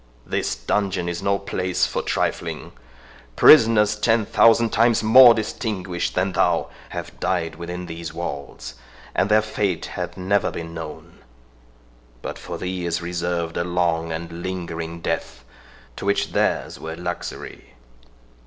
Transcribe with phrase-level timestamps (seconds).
[0.25, 2.71] This dungeon is no place for trifling.
[3.35, 8.73] Prisoners ten thousand times more distinguished than thou have died within these walls,
[9.13, 11.19] and their fate hath never been known!
[12.23, 15.43] But for thee is reserved a long and lingering death,
[15.97, 17.75] to which theirs were luxury."